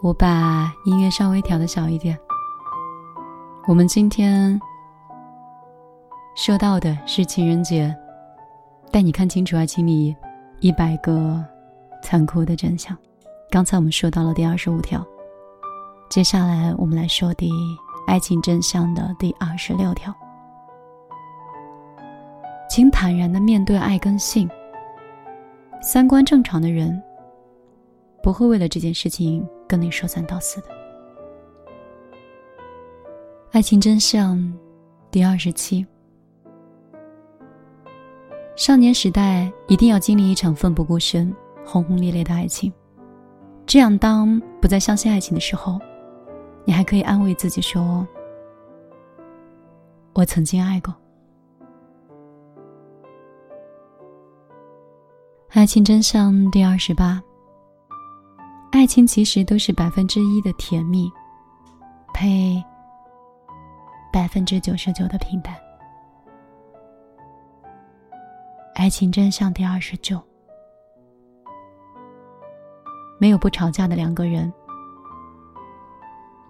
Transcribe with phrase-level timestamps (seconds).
[0.00, 2.16] 我把音乐稍微调的小一点。
[3.66, 4.58] 我们今天
[6.36, 7.94] 说到的是情人节，
[8.92, 10.14] 带你看清楚爱情里
[10.60, 11.44] 一百个
[12.00, 12.96] 残酷的真相。
[13.50, 15.04] 刚才我们说到了第二十五条，
[16.08, 17.50] 接下来我们来说第
[18.06, 20.14] 爱情真相的第二十六条。
[22.70, 24.48] 请坦然的面对爱跟性。
[25.80, 27.02] 三观正常的人
[28.22, 30.68] 不会为了这件事情跟你说三道四的。
[33.52, 34.52] 爱情真相
[35.10, 35.86] 第二十七。
[38.56, 41.32] 少年时代一定要经历一场奋不顾身、
[41.64, 42.72] 轰轰烈烈的爱情，
[43.64, 45.78] 这样当不再相信爱情的时候，
[46.64, 48.04] 你还可以安慰自己说
[50.12, 50.92] ：“我曾经爱过。”
[55.50, 57.22] 爱情真相第二十八。
[58.70, 61.10] 爱情其实都是百分之一的甜蜜，
[62.14, 62.62] 配
[64.12, 65.54] 百分之九十九的平淡。
[68.74, 70.22] 爱情真相第二十九。
[73.18, 74.52] 没有不吵架的两个人，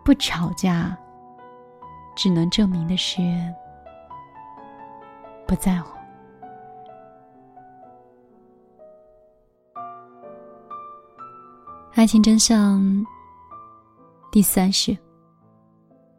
[0.04, 0.96] 不吵架，
[2.14, 3.22] 只能证明的是
[5.46, 5.97] 不在乎。
[11.98, 13.04] 爱情真相
[14.30, 14.96] 第三是：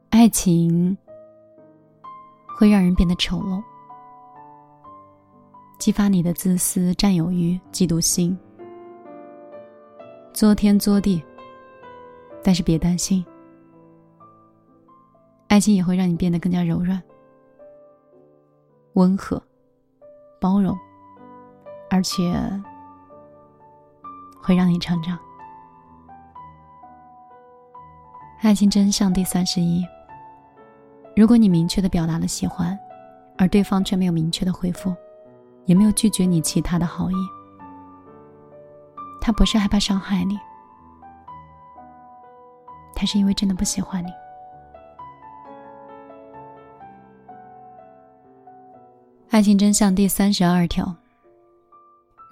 [0.09, 0.97] 爱情
[2.57, 3.63] 会让人变得丑陋，
[5.79, 8.37] 激发你的自私、占有欲、嫉妒心，
[10.33, 11.23] 作天作地。
[12.43, 13.25] 但是别担心，
[15.47, 17.01] 爱情也会让你变得更加柔软、
[18.95, 19.41] 温和、
[20.41, 20.77] 包容，
[21.89, 22.37] 而且
[24.41, 25.17] 会让你成长。
[28.41, 29.85] 爱情真相第三十一。
[31.15, 32.77] 如果你明确的表达了喜欢，
[33.37, 34.95] 而对方却没有明确的回复，
[35.65, 37.15] 也没有拒绝你其他的好意，
[39.19, 40.39] 他不是害怕伤害你，
[42.95, 44.09] 他是因为真的不喜欢你。
[49.29, 50.95] 爱情真相第三十二条。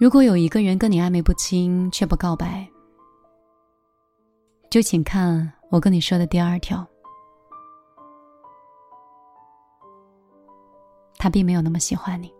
[0.00, 2.66] 如果有一个人跟你暧昧不清却不告白，
[4.70, 5.52] 就请看。
[5.70, 6.86] 我跟你说的第二条，
[11.18, 12.32] 他并没有那么喜欢你。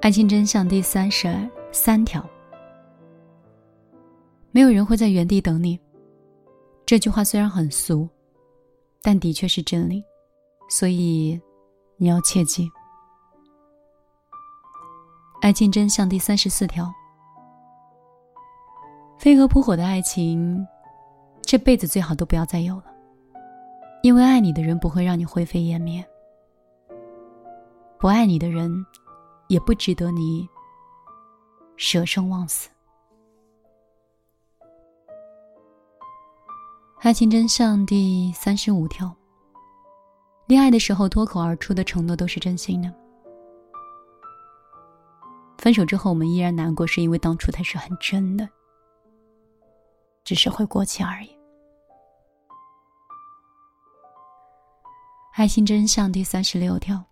[0.00, 1.28] 爱情真相第三十
[1.70, 2.26] 三条，
[4.50, 5.78] 没有人会在原地等你。
[6.86, 8.08] 这句话虽然很俗，
[9.02, 10.02] 但的确是真理，
[10.70, 11.38] 所以
[11.98, 12.66] 你要切记。
[15.42, 16.90] 爱情真相第三十四条。
[19.20, 20.66] 飞蛾扑火的爱情，
[21.42, 22.84] 这辈子最好都不要再有了。
[24.02, 26.02] 因为爱你的人不会让你灰飞烟灭，
[27.98, 28.72] 不爱你的人，
[29.48, 30.48] 也不值得你
[31.76, 32.70] 舍生忘死。
[37.00, 39.14] 爱情真相第三十五条：
[40.46, 42.90] 恋爱的时候脱口而出的承诺都是真心的，
[45.58, 48.48] 分手之后我们依然难过，是因为当初才是很真的。
[50.30, 51.30] 只是会过期而已。
[55.32, 57.04] 爱情真相第三十六条：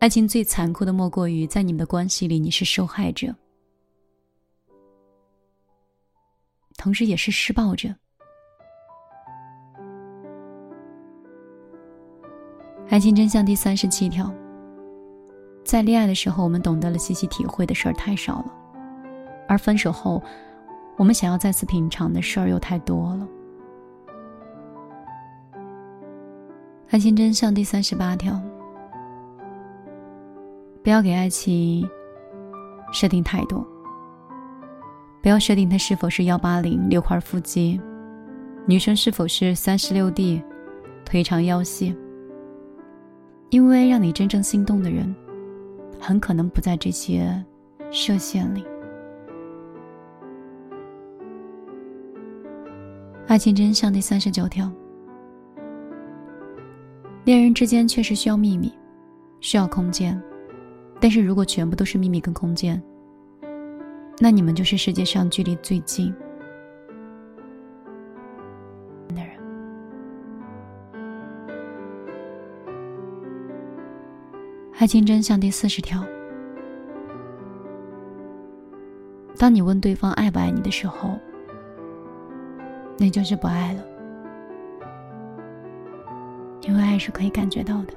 [0.00, 3.32] 爱情最残酷的莫过于在你们的关系里，你是受害者，
[6.76, 7.94] 同时也是施暴者。
[12.88, 14.34] 爱情真相第三十七条：
[15.64, 18.52] 在恋爱的时候，我们懂得了细细体会的事儿太少了，
[19.46, 20.20] 而分手后。
[20.96, 23.28] 我们想要再次品尝的事儿又太多了。
[26.90, 28.40] 爱情真相第三十八条：
[30.82, 31.88] 不要给爱情
[32.92, 33.66] 设定太多，
[35.20, 37.80] 不要设定它是否是幺八零六块腹肌，
[38.64, 40.40] 女生是否是三十六 D，
[41.04, 41.96] 腿长腰细。
[43.50, 45.14] 因为让你真正心动的人，
[46.00, 47.44] 很可能不在这些
[47.90, 48.64] 设限里。
[53.26, 54.70] 爱情真相第三十九条：
[57.24, 58.70] 恋人之间确实需要秘密，
[59.40, 60.22] 需要空间，
[61.00, 62.80] 但是如果全部都是秘密跟空间，
[64.18, 66.14] 那你们就是世界上距离最近
[69.08, 69.30] 的人。
[74.78, 76.04] 爱情真相第四十条：
[79.38, 81.18] 当你问对方爱不爱你的时候，
[82.96, 83.84] 那就是不爱了，
[86.62, 87.94] 因为爱是可以感觉到的。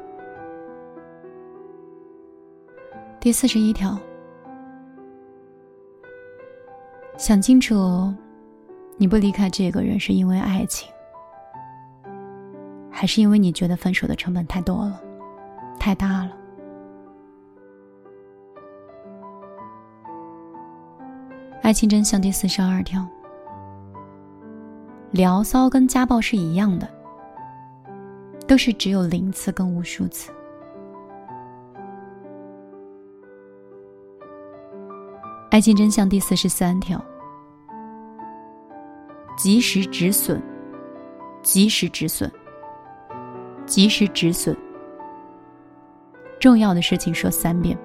[3.19, 3.97] 第四十一条，
[7.17, 8.13] 想清楚，
[8.97, 10.89] 你不离开这个人是因为爱情，
[12.89, 15.01] 还是因为你觉得分手的成本太多了，
[15.79, 16.31] 太大了？
[21.61, 23.05] 爱情真相第四十二条：
[25.11, 26.87] 聊骚跟家暴是一样的，
[28.45, 30.31] 都是只有零次跟无数次。
[35.49, 37.03] 爱情真相第四十三条：
[39.37, 40.41] 及时止损，
[41.41, 42.29] 及时止损，
[43.65, 44.55] 及时止损。
[46.37, 47.77] 重要的事情说三遍。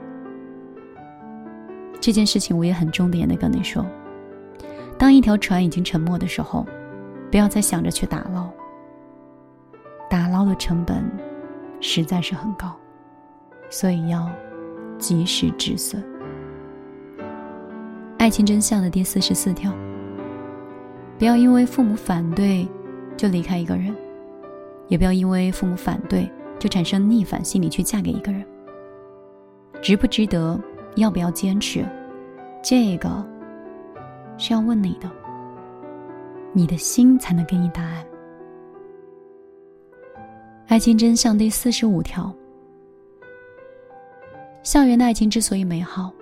[2.01, 3.87] 这件事情我也很重点的跟你说：
[4.99, 6.67] 当一条船已经沉没的时候，
[7.33, 8.49] 不要再想着去打捞。
[10.11, 11.03] 打捞的成本
[11.81, 12.77] 实在是很高，
[13.71, 14.31] 所以要
[14.99, 16.05] 及时止损。
[18.19, 19.73] 爱情真相的第四十四条：
[21.19, 22.69] 不要因为父母反对
[23.17, 23.97] 就离开一个人，
[24.89, 28.45] 也不要因为父母反对就产生逆反心理去嫁给一个人。
[29.81, 30.61] 值不值得？
[30.97, 31.83] 要不要坚持？
[32.63, 33.27] 这个
[34.37, 35.11] 是要问你的，
[36.53, 38.05] 你的心才能给你答案。
[40.69, 42.35] 爱情真相第四十五条：
[44.63, 46.13] 校园的爱情之所以美好，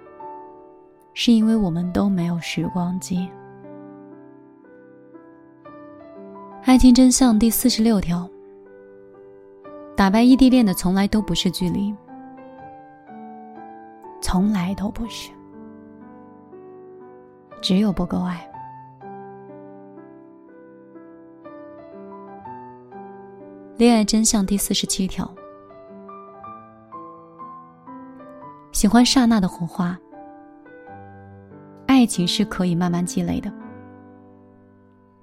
[1.15, 3.29] 是因为我们都没有时光机。
[6.65, 8.29] 爱情真相第四十六条：
[9.97, 11.95] 打败异地恋的从来都不是距离。
[14.21, 15.31] 从来都不是，
[17.61, 18.50] 只有不够爱。
[23.81, 25.27] 恋爱真相第四十七条：
[28.73, 29.99] 喜欢刹那的火花，
[31.87, 33.51] 爱情是可以慢慢积累的，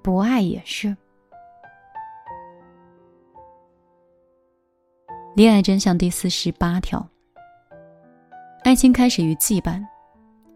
[0.02, 0.96] 不爱也是。
[5.36, 7.08] 恋爱真相第四十八条。
[8.64, 9.80] 爱情开始于羁绊，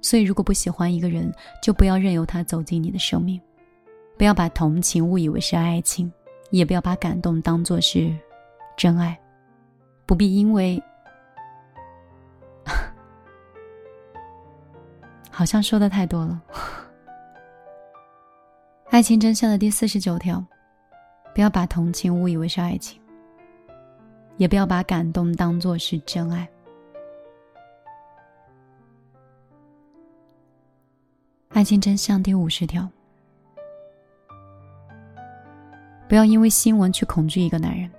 [0.01, 1.33] 所以如果不喜欢一个人，
[1.63, 3.41] 就不要任由他走进你的生命，
[4.19, 6.13] 不要把同情误以为是爱情，
[6.53, 8.15] 也不要把感动当作是
[8.77, 9.19] 真爱，
[10.05, 10.81] 不必因为，
[15.31, 16.43] 好像说的太多了。
[18.91, 20.45] 爱情真相的第四十九条：
[21.35, 23.01] 不要把同情误以为是爱情，
[24.37, 26.47] 也不要把感动当作是真爱。
[31.49, 32.87] 爱情真相第五十条：
[36.13, 37.91] 不要因为新闻去恐惧一个男人，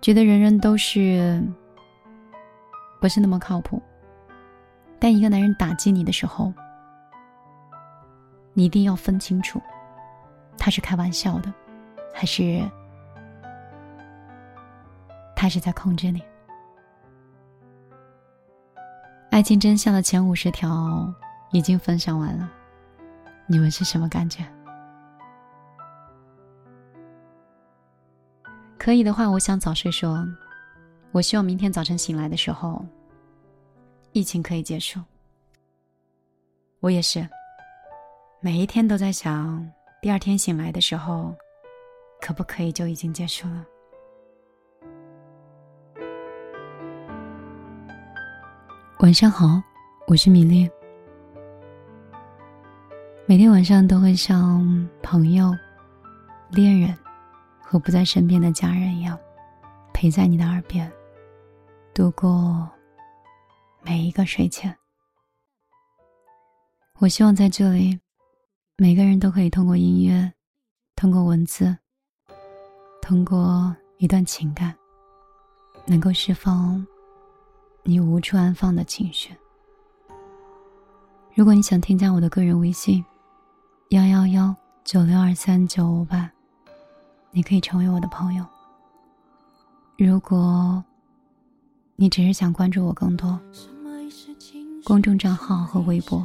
[0.00, 1.42] 觉得人人都是
[3.00, 3.82] 不是那么靠谱。
[5.00, 6.54] 但一个男人打击你的时候，
[8.52, 9.60] 你一定要分清楚，
[10.56, 11.52] 他是开玩笑的，
[12.14, 12.62] 还是
[15.34, 16.22] 他是在控制你。
[19.32, 21.12] 爱情真相的前五十条。
[21.50, 22.48] 已经分享完了，
[23.48, 24.44] 你们是什么感觉？
[28.84, 29.90] 可以的话，我想早睡。
[29.90, 30.22] 说，
[31.10, 32.84] 我希望明天早晨醒来的时候，
[34.12, 35.00] 疫情可以结束。
[36.80, 37.26] 我也是，
[38.42, 39.66] 每一天都在想，
[40.02, 41.34] 第二天醒来的时候，
[42.20, 43.64] 可不可以就已经结束了？
[48.98, 49.62] 晚上好，
[50.06, 50.70] 我是米粒。
[53.24, 55.56] 每天晚上都会像朋友、
[56.50, 56.94] 恋人
[57.74, 59.18] 和不在身边的家人一样，
[59.92, 60.88] 陪在你的耳边，
[61.92, 62.70] 度过
[63.82, 64.72] 每一个睡前。
[67.00, 67.98] 我希望在这里，
[68.76, 70.32] 每个人都可以通过音乐、
[70.94, 71.76] 通过文字、
[73.02, 74.72] 通过一段情感，
[75.84, 76.86] 能够释放
[77.82, 79.34] 你无处安放的情绪。
[81.34, 83.04] 如果你想添加我的个人微信。
[83.90, 86.30] 幺幺幺九六二三九五八，
[87.34, 88.46] 你可以成为我的朋友。
[89.98, 90.82] 如果
[91.96, 93.38] 你只是想关注我更多，
[94.84, 96.24] 公众账号和微博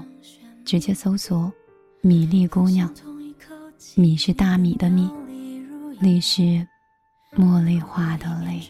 [0.63, 1.51] 直接搜索
[2.01, 2.94] “米粒姑娘”，
[3.98, 5.10] 米是大米的米，
[6.00, 6.68] 粒是
[7.36, 8.70] 茉莉花的粒。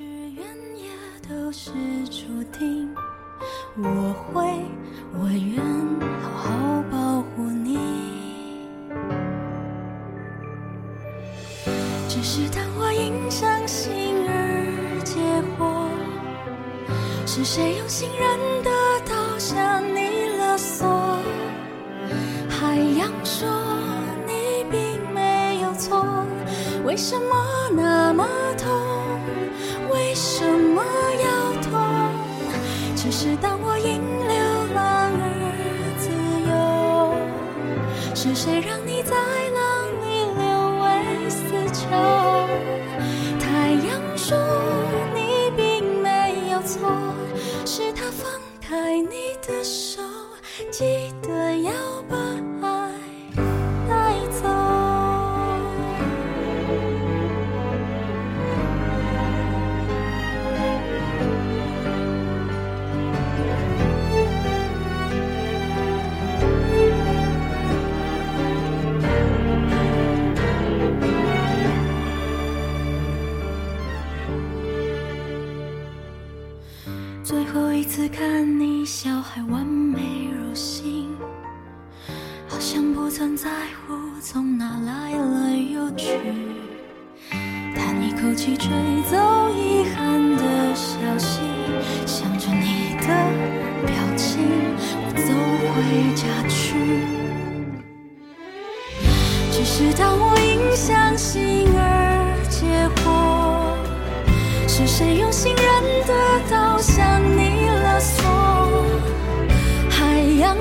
[3.76, 4.66] 我会，
[5.14, 5.62] 我愿
[6.22, 6.99] 好好。
[17.42, 18.70] 是谁用信任的
[19.06, 20.86] 刀向你勒索？
[22.50, 23.48] 海洋说
[24.28, 26.26] 你并没有错，
[26.84, 28.28] 为什么那么
[28.58, 28.70] 痛？
[29.90, 30.84] 为什么
[31.24, 31.80] 要痛？
[32.98, 35.24] 只是当我因流浪而
[35.98, 36.10] 自
[36.50, 37.16] 由，
[38.14, 39.16] 是谁让你在
[78.00, 81.10] 次看你笑，还完美如新，
[82.48, 86.18] 好像不曾在乎从哪来了又去。
[87.76, 88.72] 叹一口气，吹
[89.12, 89.18] 走
[89.50, 91.42] 遗憾的消息，
[92.06, 93.08] 想着你的
[93.86, 94.48] 表情，
[95.04, 95.34] 我走
[95.76, 96.80] 回家去。
[99.52, 103.10] 只是当我因相信而结果。
[104.72, 105.66] 是谁用信任
[106.08, 106.14] 的
[106.50, 107.19] 刀向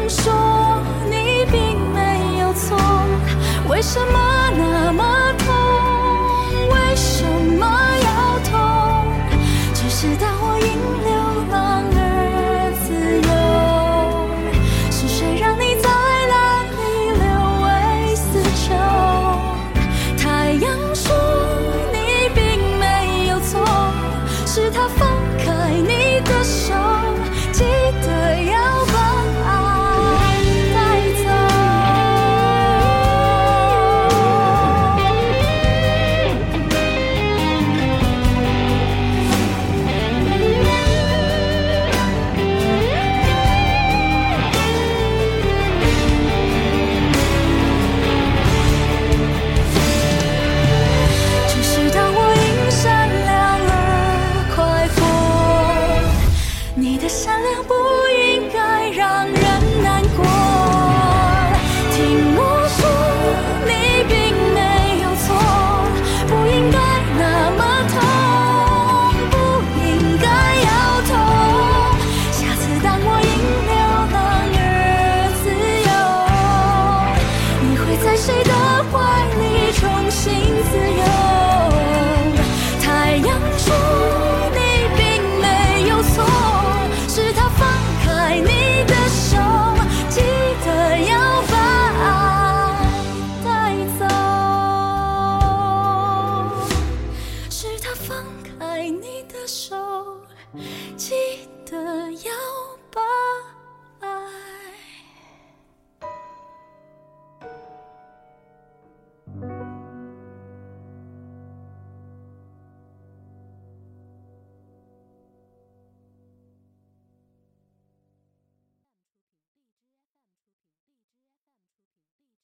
[0.09, 0.33] 说
[1.05, 2.79] 你并没有错，
[3.69, 4.38] 为什么